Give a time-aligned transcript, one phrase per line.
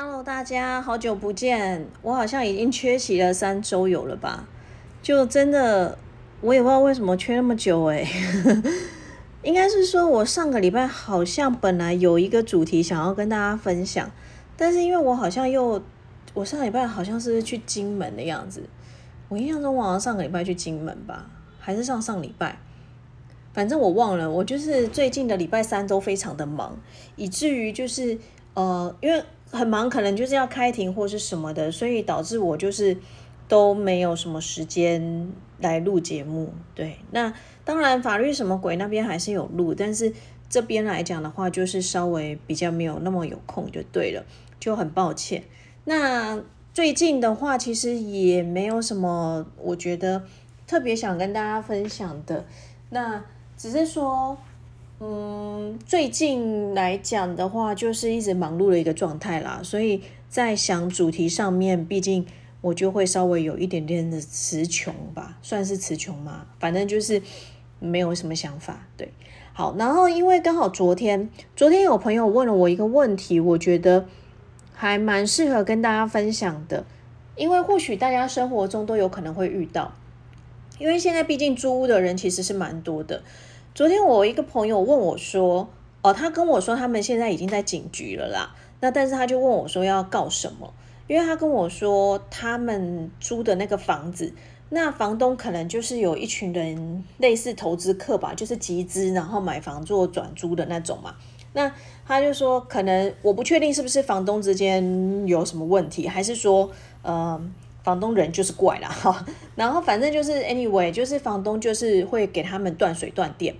[0.00, 4.46] Hello，大家好久不见，我好像已经缺席了三周有了吧？
[5.02, 5.98] 就真的
[6.40, 8.06] 我也不知道为什么缺那么久哎，
[9.42, 14.08] 应该是说我上个礼拜好像本来有一个主题想要跟大家分享，
[14.56, 15.82] 但是因为我好像又
[16.32, 18.62] 我上礼拜好像是去金门的样子，
[19.28, 21.28] 我印象中我好像上个礼拜去金门吧，
[21.58, 22.56] 还是上上礼拜，
[23.52, 26.78] 反正我忘了，我就是最近的礼拜三都非常的忙，
[27.16, 28.16] 以至于就是
[28.54, 29.24] 呃因为。
[29.50, 32.96] 很忙，可能就是要开庭或是什么的，所以导致我就是
[33.48, 35.30] 都没有什么时间
[35.60, 36.52] 来录节目。
[36.74, 37.32] 对，那
[37.64, 40.12] 当然法律什么鬼那边还是有录，但是
[40.48, 44.24] 这边来讲的话，就是稍微比较没有那么有空就对了，
[44.60, 45.44] 就很抱歉。
[45.84, 46.40] 那
[46.74, 50.24] 最近的话，其实也没有什么我觉得
[50.66, 52.44] 特别想跟大家分享的，
[52.90, 53.24] 那
[53.56, 54.36] 只是说。
[55.00, 62.26] 嗯，最近来讲的话，就是一直忙碌的一个状态啦，所以在想主题上面，毕竟
[62.60, 67.22] 我就会稍微有一点点的词穷吧，算是词穷嘛，反正就是
[67.78, 68.88] 没有什么想法。
[68.96, 69.12] 对，
[69.52, 74.06] 好，然后因为刚好昨天，昨天有朋友问了我一个问题，我觉得
[74.74, 76.84] 还蛮适合跟大家分享的，
[77.36, 79.92] 因为或许大家生活中都有可能会遇到，
[80.80, 83.22] 因为现在毕竟租屋的人其实是蛮多的。
[83.78, 85.68] 昨天我一个朋友问我说
[86.02, 88.52] ：“哦，他跟我说他们现在已经在警局了啦。
[88.80, 90.74] 那但是他就问我说要告什么？
[91.06, 94.34] 因为他跟我说他们租的那个房子，
[94.70, 101.14] 那房东可能就是有一群人类似投资客吧，就是集资然后买房做转租的那种嘛。
[101.52, 101.72] 那
[102.04, 106.68] 他就说可能我不确定是不是房东之间有什么问题，还是说
[107.02, 107.40] 呃。”
[107.84, 109.24] 房东人就是怪了哈，
[109.56, 113.54] 然后反正就是 anyway，就是房东就是会给他们断水断电。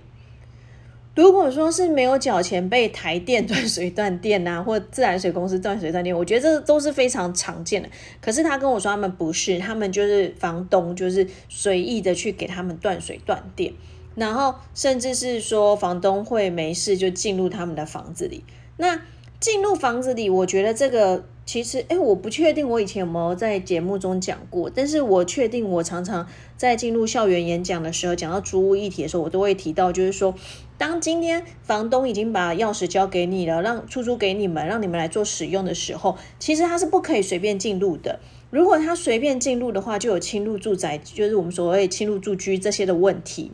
[1.19, 7.89] 如果说是没有缴钱被台电断水断电呐， 或自来水公司断水断电，我觉得这都是非常常见的。
[8.21, 13.73] 可是他跟我说他们不是，他们就是房东就是随意的去给他们断水断电，
[14.15, 18.45] 然后甚至是说房东会没事就进入他们的房子里。
[18.77, 19.01] 那
[19.41, 21.25] 进入房子里，我觉得这个。
[21.51, 30.35] 其实，哎，我不确定我以前有没有在节目中讲过，但是我确定我常常在进入校园演讲的时候，讲到租屋议题的时候，我都会提到，就是说，
[30.77, 38.19] 当今天房东已经把钥匙交给你了，让出租给你们，让你们来做使用的时候，其实他是不可以随便进入的。
[38.51, 43.51] 如果他随便进入的话，就有侵入住宅，就是我们所谓侵入住居这些的问题。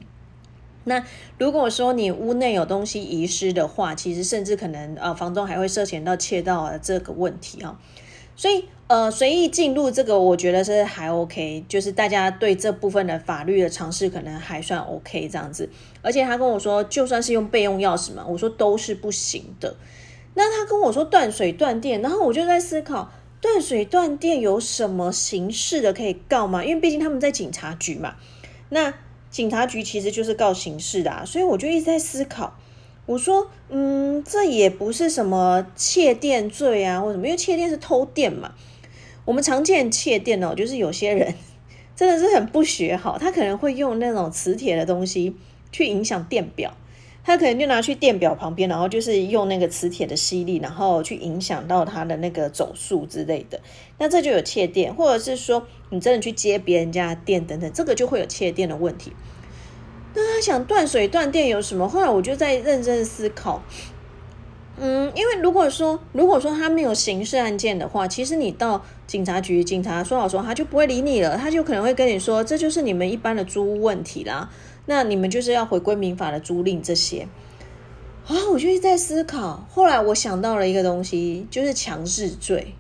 [0.86, 1.04] 那
[1.38, 7.78] 如果说你屋内有东西遗失的话，其实甚至可能呃房东还会涉嫌到窃盗这个问题哈。
[8.36, 15.70] 所以呃随意进入这个我觉得是还 OK，就是大家对这部分的法律的尝试可能还算 OK 这样子。
[16.02, 19.76] 而且他跟我说，就算是用备用钥匙嘛，我说都是不行的。
[20.36, 26.64] 那他跟我说断水断电，然后我就在思考，断水断电有什么形式的可以告吗？
[26.64, 28.16] 因为毕竟他们在警察局嘛，
[28.70, 28.94] 那。
[29.36, 32.58] 警察局其实就是告刑事的，啊所以我就一直在思考。
[33.06, 38.54] 我说，嗯，这也不是什么窃电罪啊，或什么，因为窃电是偷电嘛。
[39.26, 41.36] 我们常见窃电哦，就是有些人
[41.98, 45.36] 真的是很不学好，他可能会用那种磁铁的东西
[45.70, 46.74] 去影响电表。
[47.26, 53.60] 他可能就拿去电表旁边，然后就是用那个磁铁的吸力，然后去影响到它的那个走数之类的。
[53.98, 59.12] 那这就有窃电，或者是说你真的去接别人家电等等，这个就会有窃电的问题。
[60.14, 61.90] 那他想断水断电有什么？
[61.90, 63.64] 后来我就在认真思考。
[64.78, 74.50] 嗯，因为如果说如果说他没有刑事案件的话，其实你到警察局，警察说好说他就不会理你了，他就可能会跟你说，这就是你们一般的租屋问题啦。
[74.86, 77.28] 那你们就是要回归民法的租赁这些
[78.28, 79.68] 啊，我就在思考。
[79.70, 82.74] 后来我想到了一个东西，就是强制罪。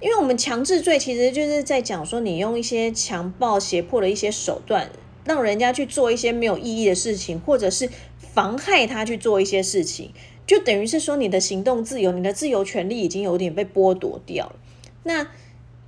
[0.00, 4.90] 因为我们强制罪其实就是在讲说，你用一些强暴、胁迫的一些手段，
[5.24, 7.88] 让人家去做一些没有意义的事情，或者是
[8.18, 10.12] 妨害他去做一些事情，
[10.46, 14.56] 就等于是说你的行动自由、你的自由权利已经有点被剥夺掉了。
[15.04, 15.26] 那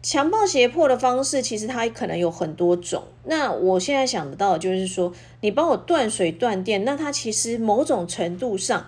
[0.06, 3.02] 强暴胁迫的方式，其实它可能有很多种。
[3.24, 8.86] 那我现在想得到，就是说，你帮我断水断电，那它其实某种程度上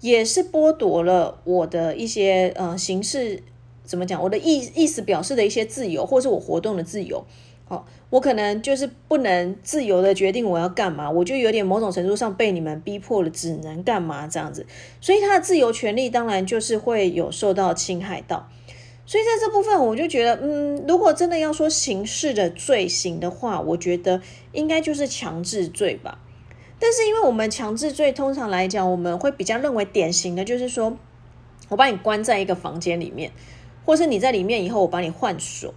[0.00, 3.44] 也是剥夺了我的一些呃形式，
[3.84, 4.20] 怎么讲？
[4.20, 7.24] 我的意意思表示的一些自由，或是我活动的自由。
[7.68, 14.66] 好，我可能就是不能自由的决定我要干嘛，我就有点某种程度上被你们逼迫了，只能干嘛这样子。
[15.00, 18.48] 所以他的自由权利当然就是会有受到侵害到。
[19.06, 24.20] 所以在这部分，我就觉得，嗯，如果真的要说刑事的罪行的话，我觉得
[24.50, 26.18] 应该就是强制罪吧。
[26.80, 30.98] 但是，因为我们强制罪通常来讲，我们会比较认为典型的就是说，
[31.68, 33.30] 我把你关在一个房间里面，
[33.84, 35.72] 或是你在里面以后，我把你换锁，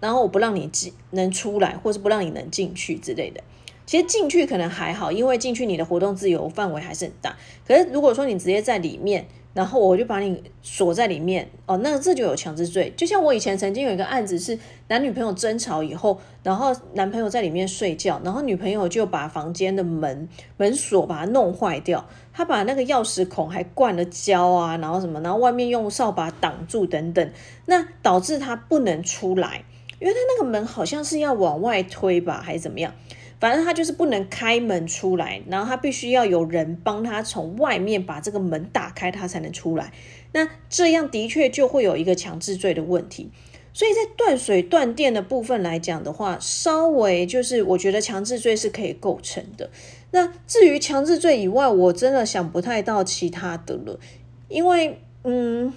[0.00, 3.44] 然后我不让你进能出来，或是不让你能进去之类的。
[3.84, 7.36] 其实进去可能还好，因为进去你的活动自由范围还是很大。
[7.68, 12.92] 可是如果说你直接在里面，然后我就把你锁在里面，哦，那这就有强制罪。
[12.96, 14.58] 就像我以前曾经有一个案子是
[14.88, 27.30] 男女朋友争吵以后，然后男朋友在里面睡觉，然后女朋友就把房间的门门锁把它弄坏掉，他把那个钥匙孔还灌了胶啊，然后什么，然后外面用扫把挡住等等，
[27.66, 29.64] 那导致他不能出来，
[30.00, 32.94] 因为他那个门好像是要往外推吧，还是怎么样？
[33.42, 39.92] 反正他就是不能开门出来，然后他必须要有人帮他从外面把这个门打开，他才能出来。
[40.30, 43.32] 那这样的确就会有一个强制罪的问题。
[43.72, 49.68] 所以在断水断电的部分来讲的话，稍微就是我觉得强制罪是可以构成的。
[50.12, 53.98] 那至于强制罪以外，我真的想不太到其他的了，
[54.46, 55.74] 因为嗯，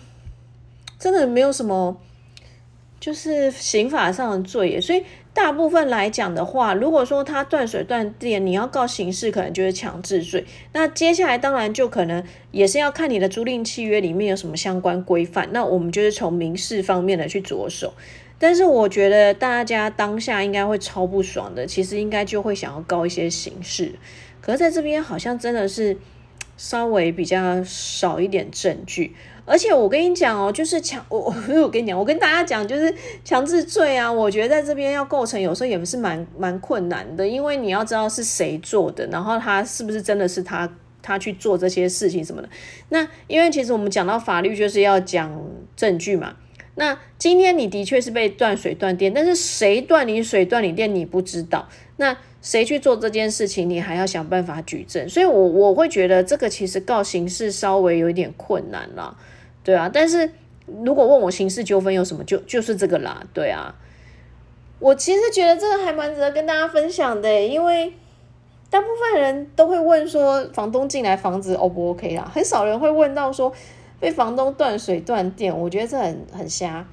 [1.00, 2.00] 真的没有什么
[3.00, 5.04] 就是刑法上的罪，所以。
[5.36, 10.46] 大部分来讲的话，如果说他断水断电，你要告刑事，可能就是强制罪。
[10.72, 15.50] 那接下来当然就可能也是要看你的租赁契约里面有什么相关规范。
[15.52, 17.94] 那我们就是从民事方面的去着手。
[18.40, 23.92] 但是我觉得大家当下应该会超不爽的，其实应该就会想要告一些刑事。
[24.40, 25.98] 可是在这边好像真的是
[26.58, 29.16] 稍微比较少一点证据。
[29.48, 31.20] 而且我跟你讲哦，就是强我
[31.62, 32.92] 我跟你讲，我跟大家讲，就是
[33.24, 40.68] 强制罪啊，我觉得在这边要构成，有时候也不是蛮蛮困难的，因为你要知道是谁做的，然后他是不是真的是他
[41.04, 42.50] 他去做这些事情什么的。
[42.90, 45.32] 那因为其实我们讲到法律就是要讲
[45.76, 46.36] 证据嘛。
[46.76, 51.68] 那今天你的确是被断水断电，但是谁断你水断你电你不知道，
[51.98, 55.08] 那谁去做这件事情，你还要想办法举证。
[55.10, 59.18] 所以，我我会觉得这个其实告刑事稍微有一点困难了。
[59.64, 60.30] 对啊，但是
[60.84, 63.24] 如果问我刑事纠纷有什么，就就是这个啦。
[63.34, 63.74] 对啊，
[64.80, 67.94] 我其实觉得这个还蛮值得跟大家分享的，因为
[68.70, 73.52] 大部分人都会问说房东进来房子 O 不 OK 啦，很少人会问到说
[74.00, 76.86] 被房东断水断电，我觉得这很很瞎。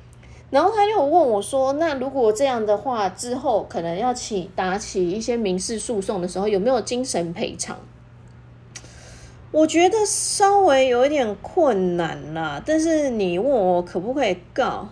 [0.51, 7.79] 然后他又问我说，那如果这样的话之后可能要起打起一些民事诉讼的时候，有没有精神赔偿？
[9.51, 14.89] 我觉得稍微有一点困难啦，但是你问我可不可以告？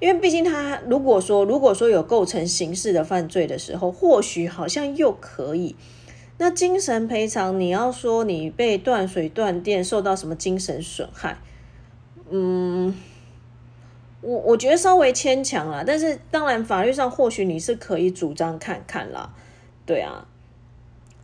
[0.00, 5.74] 因为毕竟他如果说如果说有构成刑事的犯罪的时候，或许好像又可以。
[6.38, 11.36] 那精神赔偿，你要说你被断水断电，受到什么精神损害？
[12.30, 12.94] 嗯，
[14.20, 15.82] 我我觉得稍微牵强啦。
[15.84, 19.34] 但是当然法律上或许你是可以主张看看啦，
[19.84, 20.26] 对啊。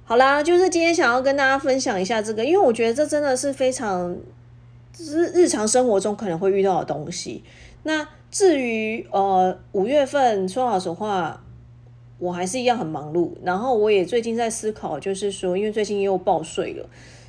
[0.06, 4.16] 好啦，就是今天想要跟大家分享一下这个，因为我觉得这真的是非常
[4.98, 7.44] 日日常生活中可能会遇到的东西。
[7.84, 11.43] 那至于呃五月份，说老实话，
[12.18, 13.32] 我还是一样很忙碌。
[13.42, 16.88] 然后我也最近在思考，就是说，因为最近又报税了，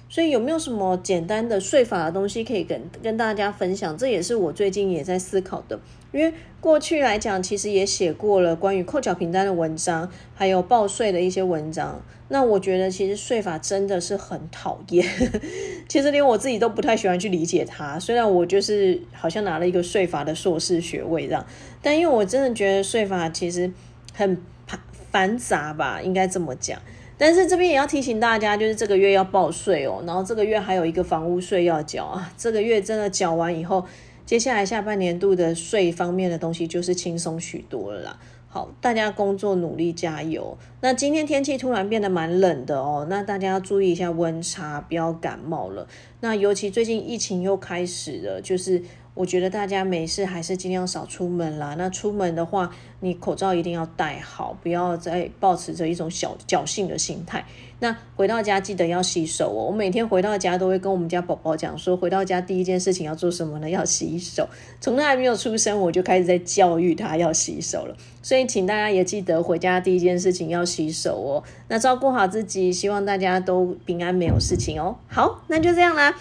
[0.10, 3.98] 所以有没有什么简单的税法的东西可以跟跟大家分享？
[3.98, 5.80] 这也是我最近也在思考的。
[6.12, 12.02] 因为过去来讲，其实也写过了关于扣缴凭单的文章，还有报税的一些文章。
[12.30, 15.06] 那我觉得其实税法真的是很讨厌，
[15.90, 18.00] 其实连我自己都不太喜欢去理解它。
[18.00, 21.46] 虽然我就是好像拿了一个税法的硕士学位这样，
[21.84, 23.70] 但因为我真的觉得税法其实
[24.14, 24.42] 很
[25.16, 26.78] 繁杂吧，应该这么讲。
[27.18, 32.30] 但是这边也要提醒大家，就是这个月要报税哦，然后这个月还有一个房屋税要缴啊。
[32.38, 33.86] 这个月真的缴完以后，
[34.26, 38.20] 接下来下半年度的税方面的东西就是轻松许多了啦。
[38.50, 40.58] 好，大家工作努力加油。
[40.82, 45.88] 那今天天气突然变得蛮冷的哦，那大家要注意一下温差，不要感冒了。
[46.20, 48.84] 那尤其最近疫情又开始了，就是。
[49.16, 51.74] 我觉得大家没事还是尽量少出门啦。
[51.78, 52.70] 那出门的话，
[53.00, 57.46] 你口罩一定要戴好，不要再保持着一种小侥幸的心态。
[57.80, 59.68] 那回到家记得要洗手哦。
[59.68, 63.70] 我每天回到家都会跟我们家宝宝讲说，回到家第一件事情要做什么呢？
[63.70, 64.48] 要洗手。
[64.80, 67.96] 从他还没有出生，我就开始在教育他要洗手了。
[68.22, 71.44] 所以请大家也记得回家第一件事情要洗手哦。
[71.70, 74.98] 那照顾好自己，希望大家都平安没有事情哦。
[75.08, 76.18] 好，那就这样啦。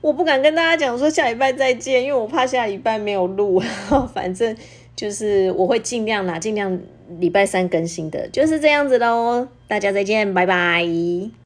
[0.00, 3.60] 我不敢跟大家讲说下礼拜再见，因为我怕下礼拜没有录。
[4.14, 4.56] 反正
[4.96, 6.78] 就是我会尽量啦，尽量
[7.18, 9.46] 礼拜三更新的，就是这样子喽。
[9.68, 11.30] 大家再见，拜拜。